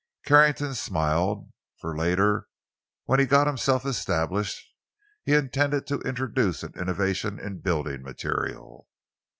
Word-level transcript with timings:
Carrington 0.25 0.73
smiled, 0.73 1.51
for 1.79 1.95
later, 1.95 2.47
when 3.05 3.19
he 3.19 3.25
had 3.25 3.29
got 3.29 3.45
himself 3.45 3.85
established, 3.85 4.65
he 5.25 5.35
intended 5.35 5.85
to 5.85 5.99
introduce 6.01 6.63
an 6.63 6.73
innovation 6.73 7.37
in 7.37 7.59
building 7.59 8.01
material. 8.01 8.87